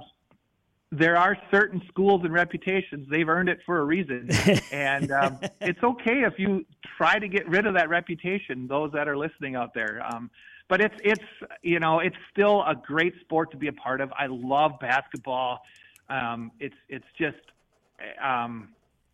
[0.97, 4.29] there are certain schools and reputations they've earned it for a reason.
[4.71, 6.65] And um, it's okay if you
[6.97, 10.05] try to get rid of that reputation those that are listening out there.
[10.05, 10.29] Um,
[10.67, 11.23] but it's it's
[11.62, 14.12] you know it's still a great sport to be a part of.
[14.17, 15.62] I love basketball.
[16.10, 17.38] Um, it's it's just
[18.23, 18.69] um,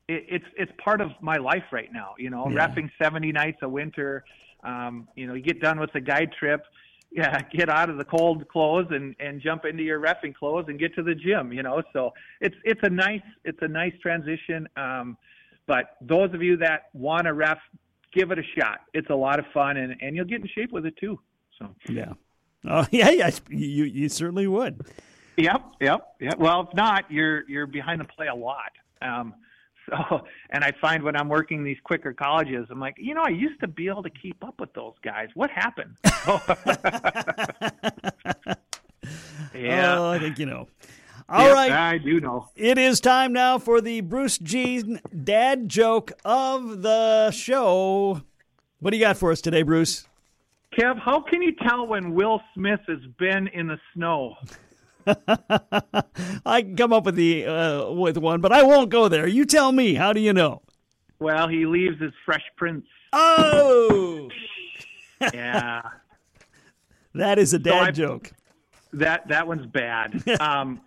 [0.07, 2.67] it, it's it's part of my life right now you know yeah.
[2.67, 4.23] refing 70 nights a winter.
[4.63, 6.63] Um, you know you get done with the guide trip
[7.11, 10.79] yeah, get out of the cold clothes and and jump into your refing clothes and
[10.79, 11.51] get to the gym.
[11.51, 14.67] You know, so it's it's a nice it's a nice transition.
[14.77, 15.17] Um,
[15.67, 17.57] but those of you that want to ref,
[18.13, 18.81] give it a shot.
[18.93, 21.19] It's a lot of fun, and and you'll get in shape with it too.
[21.59, 22.13] So yeah,
[22.67, 24.81] oh yeah, yeah, you you certainly would.
[25.37, 26.37] Yep, yep, yep.
[26.37, 28.71] Well, if not, you're you're behind the play a lot.
[29.01, 29.33] Um,
[29.91, 33.21] so, oh, and I find when I'm working these quicker colleges, I'm like, you know,
[33.23, 35.29] I used to be able to keep up with those guys.
[35.33, 35.95] What happened?
[39.53, 39.97] yeah.
[39.97, 40.67] Oh, I think you know.
[41.29, 42.49] All yep, right, I do know.
[42.55, 48.21] It is time now for the Bruce Jean dad joke of the show.
[48.79, 50.07] What do you got for us today, Bruce?
[50.77, 54.35] Kev, how can you tell when Will Smith has been in the snow?
[56.45, 59.27] I can come up with the uh, with one, but I won't go there.
[59.27, 59.95] You tell me.
[59.95, 60.61] How do you know?
[61.19, 62.85] Well, he leaves his Fresh Prince.
[63.13, 64.29] Oh,
[65.33, 65.81] yeah.
[67.13, 68.31] That is a dad so joke.
[68.93, 70.23] That that one's bad.
[70.39, 70.79] um,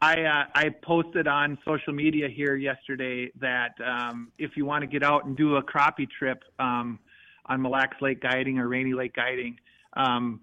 [0.00, 4.86] I uh, I posted on social media here yesterday that um, if you want to
[4.86, 6.98] get out and do a crappie trip um,
[7.46, 9.60] on Mille Lacs Lake guiding or Rainy Lake guiding,
[9.92, 10.40] um,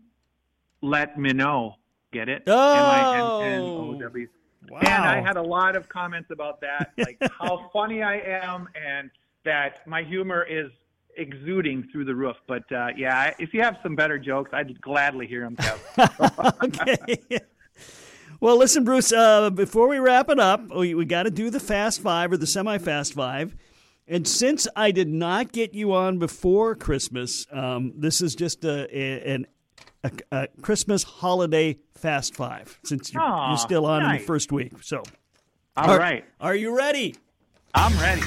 [0.82, 1.76] let me know.
[2.12, 2.44] Get it?
[2.48, 3.42] Oh.
[3.42, 4.28] M-I-N-N-O-W.
[4.70, 4.80] Wow.
[4.80, 9.10] And I had a lot of comments about that, like how funny I am and
[9.46, 10.70] that my humor is
[11.18, 12.36] exuding through the roof.
[12.48, 15.58] But uh, yeah, if you have some better jokes, I'd gladly hear them.
[16.64, 17.40] okay.
[18.42, 19.12] Well, listen, Bruce.
[19.12, 22.38] Uh, before we wrap it up, we, we got to do the fast five or
[22.38, 23.56] the semi-fast five.
[24.08, 28.88] And since I did not get you on before Christmas, um, this is just a,
[28.98, 29.46] a, an
[30.04, 34.16] a, a Christmas holiday fast five since you're, Aww, you're still on nice.
[34.16, 34.74] in the first week.
[34.82, 35.04] So,
[35.76, 37.16] all are, right, are you ready?
[37.74, 38.22] I'm ready.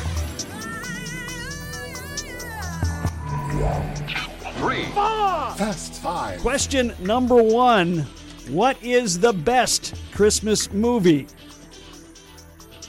[4.56, 4.85] Three.
[4.87, 5.50] Four.
[5.56, 6.40] Fast five.
[6.40, 8.00] Question number one
[8.48, 11.26] What is the best Christmas movie?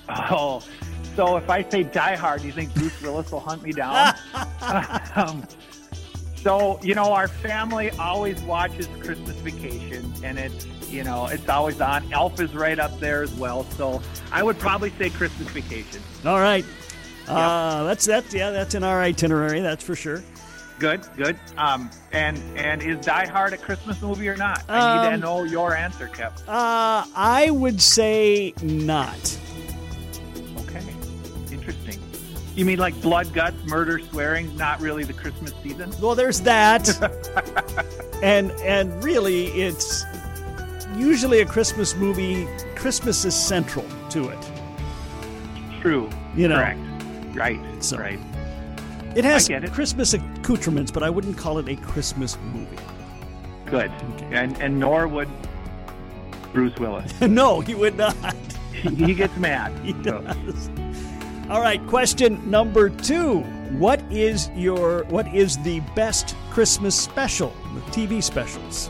[0.10, 0.62] Oh,
[1.15, 4.13] so if I say Die Hard, do you think Bruce Willis will hunt me down?
[5.15, 5.43] um,
[6.43, 11.79] so, you know, our family always watches Christmas Vacation, and it's, you know, it's always
[11.79, 12.12] on.
[12.12, 13.63] Elf is right up there as well.
[13.71, 16.01] So I would probably say Christmas Vacation.
[16.25, 16.65] All right.
[17.27, 17.29] Yep.
[17.29, 19.62] Uh, that's that's yeah, that's in our itinerary.
[19.62, 20.21] That's for sure.
[20.79, 21.39] Good, good.
[21.56, 24.65] Um, and and is Die Hard a Christmas movie or not?
[24.67, 26.38] I need to um, know your answer, Kev.
[26.45, 29.39] Uh, I would say not.
[32.56, 34.56] You mean like blood, guts, murder, swearing?
[34.58, 35.92] Not really the Christmas season.
[36.00, 36.88] Well, there's that,
[38.24, 40.04] and and really, it's
[40.96, 42.48] usually a Christmas movie.
[42.76, 44.52] Christmas is central to it.
[45.82, 46.10] True.
[46.36, 46.56] You know.
[46.58, 46.80] Correct.
[47.36, 47.60] Right.
[47.84, 48.20] So- right.
[49.16, 49.72] It has it.
[49.72, 52.78] Christmas accoutrements, but I wouldn't call it a Christmas movie.
[53.66, 53.92] Good.
[54.32, 55.30] And and nor would
[56.52, 57.20] Bruce Willis.
[57.22, 58.16] no, he would not.
[58.74, 59.72] he, he gets mad.
[59.84, 60.70] He So, does.
[61.54, 63.42] All right, question number two.
[63.78, 67.54] What is your what is the best Christmas special?
[67.76, 68.89] The TV specials.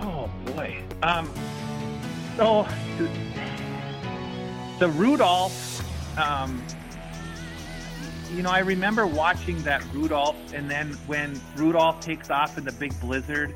[0.00, 0.82] Oh boy.
[1.04, 1.30] Um.
[2.36, 2.66] So
[4.80, 6.18] the Rudolph.
[6.18, 6.60] Um.
[8.34, 12.72] You know, I remember watching that Rudolph, and then when Rudolph takes off in the
[12.72, 13.54] big blizzard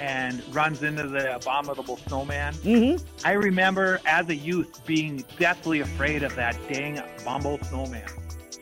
[0.00, 2.54] and runs into the abominable snowman.
[2.54, 3.26] Mm-hmm.
[3.26, 8.08] I remember as a youth being deathly afraid of that dang abominable snowman.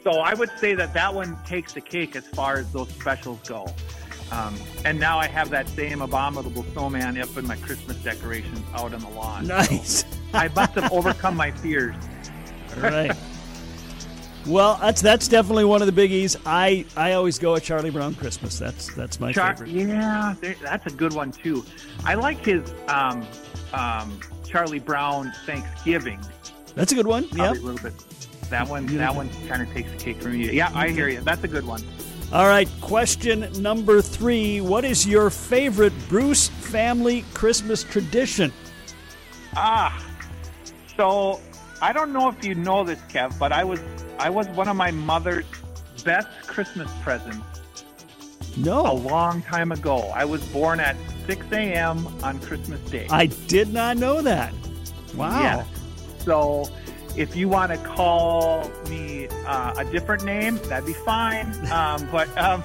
[0.02, 3.40] So I would say that that one takes the cake as far as those specials
[3.48, 3.66] go.
[4.32, 8.92] Um, and now I have that same abominable snowman up in my Christmas decorations out
[8.92, 9.46] on the lawn.
[9.46, 10.04] Nice.
[10.34, 11.94] I must have overcome my fears.
[12.76, 13.16] All right.
[14.48, 16.40] Well, that's that's definitely one of the biggies.
[16.46, 18.58] I I always go at Charlie Brown Christmas.
[18.58, 19.70] That's that's my Char- favorite.
[19.70, 21.64] yeah, that's a good one too.
[22.04, 23.26] I like his um,
[23.74, 26.18] um, Charlie Brown Thanksgiving.
[26.74, 27.28] That's a good one.
[27.28, 27.94] Probably a little bit.
[28.48, 30.50] That one, that one kind of takes the cake from you.
[30.50, 31.20] Yeah, I hear you.
[31.20, 31.82] That's a good one.
[32.32, 34.62] All right, question number three.
[34.62, 38.52] What is your favorite Bruce family Christmas tradition?
[39.54, 40.02] Ah,
[40.96, 41.40] so
[41.82, 43.80] I don't know if you know this, Kev, but I was
[44.18, 45.44] I was one of my mother's
[46.04, 47.38] best Christmas presents
[48.56, 48.90] No.
[48.90, 50.10] a long time ago.
[50.14, 52.06] I was born at 6 a.m.
[52.22, 53.06] on Christmas Day.
[53.10, 54.52] I did not know that.
[55.14, 55.40] Wow.
[55.40, 55.64] Yeah.
[56.18, 56.68] So
[57.16, 61.46] if you want to call me uh, a different name, that'd be fine.
[61.70, 62.62] Um, but um,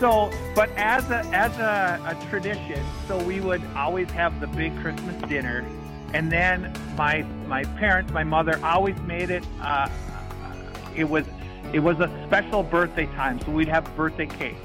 [0.00, 4.74] so, but as a as a, a tradition, so we would always have the big
[4.80, 5.64] Christmas dinner,
[6.14, 9.44] and then my my parents, my mother, always made it.
[9.60, 9.88] Uh,
[10.98, 11.24] it was
[11.72, 14.56] it was a special birthday time, so we'd have birthday cake.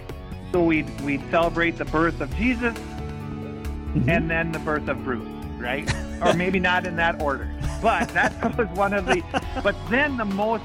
[0.51, 2.75] So we'd we'd celebrate the birth of Jesus,
[4.07, 5.89] and then the birth of Bruce, right?
[6.25, 7.49] or maybe not in that order,
[7.81, 9.21] but that was one of the.
[9.63, 10.63] But then the most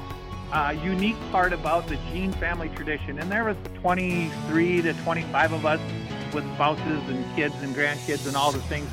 [0.53, 5.67] uh, unique part about the Gene family tradition, and there was 23 to 25 of
[5.67, 5.81] us
[6.33, 8.89] with spouses and kids and grandkids and all the things.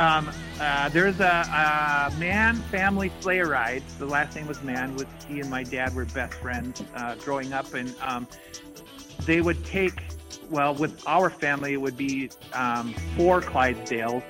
[0.00, 3.82] Um, uh, there's a, a man family sleigh ride.
[3.98, 4.96] The last name was Man.
[4.96, 8.26] With he and my dad were best friends uh, growing up, and um,
[9.26, 10.02] they would take.
[10.48, 14.24] Well, with our family, it would be um, four Clydesdales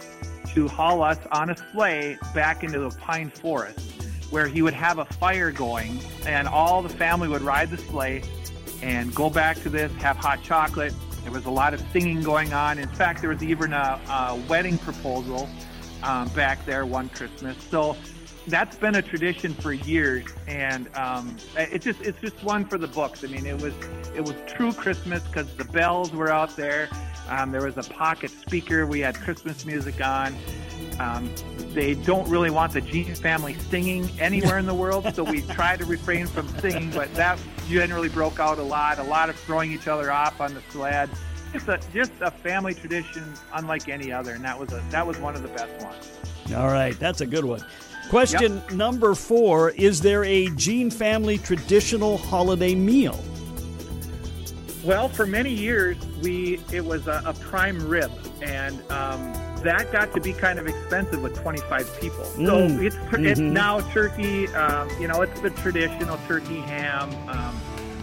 [0.54, 4.98] to haul us on a sleigh back into the pine forest, where he would have
[4.98, 8.24] a fire going, and all the family would ride the sleigh
[8.82, 10.92] and go back to this, have hot chocolate.
[11.22, 12.78] There was a lot of singing going on.
[12.78, 15.48] In fact, there was even a, a wedding proposal
[16.02, 17.56] um, back there one Christmas.
[17.70, 17.96] So
[18.46, 22.88] that's been a tradition for years, and um, it just it's just one for the
[22.88, 23.22] books.
[23.24, 23.74] I mean, it was
[24.14, 26.88] it was true Christmas because the bells were out there.
[27.28, 28.86] Um, there was a pocket speaker.
[28.86, 30.34] We had Christmas music on.
[30.98, 31.30] Um,
[31.72, 35.76] they don't really want the Gene family singing anywhere in the world, so we try
[35.76, 36.90] to refrain from singing.
[36.90, 38.98] But that generally broke out a lot.
[38.98, 41.08] A lot of throwing each other off on the sled.
[41.52, 45.18] Just a just a family tradition unlike any other, and that was a that was
[45.18, 46.10] one of the best ones.
[46.56, 47.64] All right, that's a good one.
[48.08, 53.22] Question number four Is there a Gene family traditional holiday meal?
[54.82, 58.10] Well, for many years, we it was a, a prime rib,
[58.42, 62.24] and um, that got to be kind of expensive with 25 people.
[62.24, 62.82] So Mm.
[62.82, 63.52] it's it's Mhm.
[63.52, 64.48] now turkey.
[64.54, 67.54] Um, you know, it's the traditional turkey ham, um,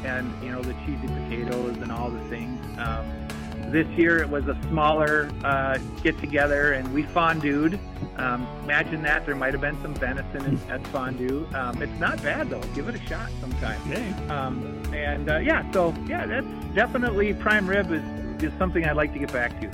[0.05, 2.59] and you know the cheesy potatoes and all the things.
[2.79, 3.05] Um,
[3.71, 7.77] this year it was a smaller uh, get together, and we fondued.
[8.17, 11.45] Um, imagine that there might have been some venison in, at fondue.
[11.53, 12.61] Um, it's not bad though.
[12.73, 13.81] Give it a shot sometime.
[14.29, 18.01] Um, and uh, yeah, so yeah, that's definitely prime rib is,
[18.41, 19.69] is something I'd like to get back to.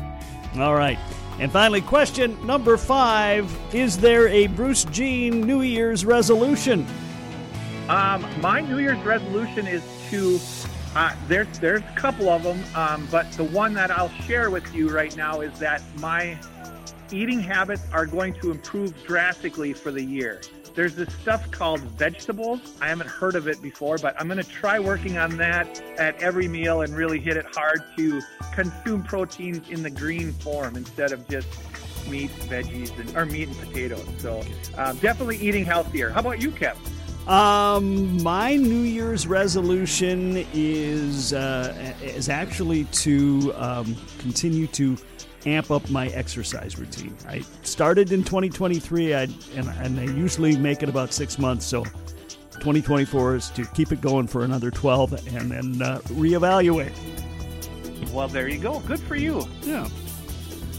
[0.59, 0.97] All right.
[1.39, 6.85] And finally, question number five Is there a Bruce Jean New Year's resolution?
[7.89, 10.39] Um, my New Year's resolution is to.
[10.95, 14.75] Uh, there's there's a couple of them, um, but the one that I'll share with
[14.75, 16.37] you right now is that my
[17.11, 20.39] eating habits are going to improve drastically for the year.
[20.75, 22.59] There's this stuff called vegetables.
[22.81, 26.21] I haven't heard of it before, but I'm going to try working on that at
[26.21, 28.21] every meal and really hit it hard to
[28.53, 31.47] consume proteins in the green form instead of just
[32.07, 34.07] meat, veggies, and, or meat and potatoes.
[34.17, 34.43] So
[34.77, 36.09] uh, definitely eating healthier.
[36.09, 36.75] How about you, Kev?
[37.27, 44.97] Um, my New Year's resolution is uh, is actually to um, continue to
[45.45, 47.15] amp up my exercise routine.
[47.27, 51.65] I started in 2023, I, and, and I usually make it about six months.
[51.65, 56.93] So 2024 is to keep it going for another 12 and then uh, reevaluate.
[58.13, 58.79] Well, there you go.
[58.81, 59.47] Good for you.
[59.61, 59.87] Yeah.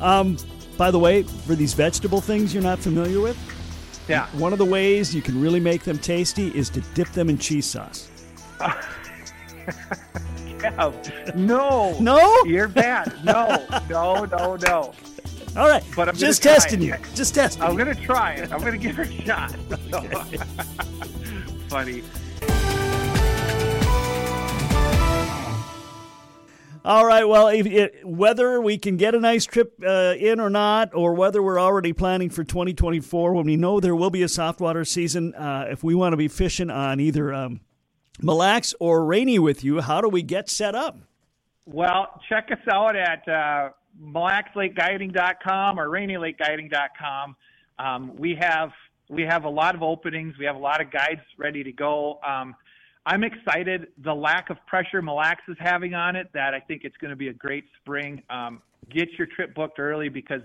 [0.01, 0.37] Um,
[0.77, 3.37] by the way, for these vegetable things you're not familiar with,
[4.09, 4.27] Yeah.
[4.33, 7.39] one of the ways you can really make them tasty is to dip them in
[7.39, 8.09] cheese sauce.
[11.35, 11.97] No.
[12.01, 12.43] No?
[12.45, 13.13] You're bad.
[13.25, 14.93] No, no, no, no.
[15.57, 16.87] All right, But I'm just testing it.
[16.87, 16.97] you.
[17.15, 17.63] Just testing.
[17.63, 18.53] I'm going to try it.
[18.53, 19.53] I'm going to give it a shot.
[21.69, 22.03] Funny.
[26.85, 27.25] All right.
[27.27, 31.15] Well, if it, whether we can get a nice trip uh, in or not, or
[31.15, 34.85] whether we're already planning for 2024, when we know there will be a soft water
[34.85, 37.61] season, uh, if we want to be fishing on either um,
[38.23, 40.99] Mille or Rainy with you, how do we get set up?
[41.67, 47.37] Well, check us out at uh, mille-lacs-lake-guiding.com or rainy-lake-guiding.com.
[47.79, 48.71] Um, we have
[49.11, 50.35] we have a lot of openings.
[50.39, 52.21] We have a lot of guides ready to go.
[52.27, 52.55] Um,
[53.05, 53.89] I'm excited.
[54.03, 57.11] The lack of pressure Mille Lacs is having on it, that I think it's going
[57.11, 58.23] to be a great spring.
[58.31, 60.41] Um, get your trip booked early because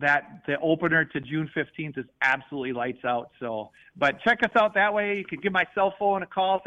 [0.00, 3.30] that the opener to June 15th is absolutely lights out.
[3.38, 5.18] So, but check us out that way.
[5.18, 6.60] You can give my cell phone a call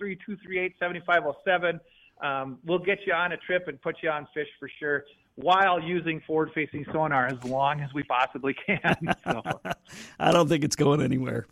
[0.00, 1.80] 763-238-7507.
[2.20, 5.04] Um, we'll get you on a trip and put you on fish for sure
[5.36, 9.14] while using forward-facing sonar as long as we possibly can.
[9.24, 9.42] So,
[10.18, 11.46] I don't think it's going anywhere.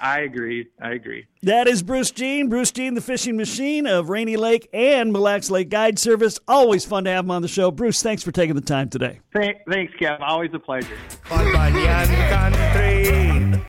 [0.00, 0.68] I agree.
[0.80, 1.26] I agree.
[1.42, 2.48] That is Bruce Jean.
[2.48, 6.38] Bruce Jean, the fishing machine of Rainy Lake and Mille Lacs Lake Guide Service.
[6.46, 7.70] Always fun to have him on the show.
[7.70, 9.20] Bruce, thanks for taking the time today.
[9.32, 10.18] Thank, thanks, Kev.
[10.20, 10.96] Always a pleasure.
[11.24, 13.68] Paul Bunyan Country.